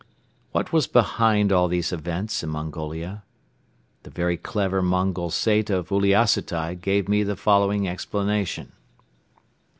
What 0.51 0.73
was 0.73 0.87
behind 0.87 1.51
all 1.51 1.67
these 1.67 1.91
events 1.93 2.41
in 2.41 2.49
Mongolia? 2.49 3.21
The 4.01 4.09
very 4.09 4.35
clever 4.35 4.81
Mongol 4.81 5.29
Sait 5.29 5.69
of 5.69 5.89
Uliassutai 5.91 6.73
gave 6.81 7.07
me 7.07 7.21
the 7.21 7.35
following 7.35 7.87
explanation. 7.87 8.71